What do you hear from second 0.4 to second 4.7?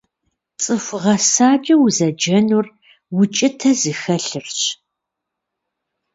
ЦӀыху гъэсакӀэ узэджэнур укӀытэ зыхэлъырщ.